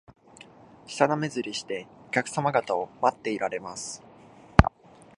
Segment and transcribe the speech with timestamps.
[0.87, 4.01] 舌なめずりして、お客さま方を待っていられます